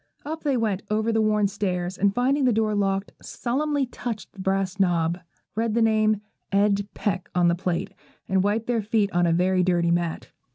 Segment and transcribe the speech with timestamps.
[0.25, 4.39] Up they went, over the worn stairs; and, finding the door locked, solemnly touched the
[4.39, 5.19] brass knob,
[5.55, 7.93] read the name 'Ed Peck' on the plate,
[8.27, 10.31] and wiped their feet on a very dirty mat.